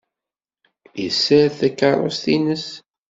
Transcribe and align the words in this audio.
Yessared 1.03 1.53
takeṛṛust-nnes. 1.59 2.67